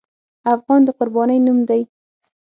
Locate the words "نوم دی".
1.45-1.81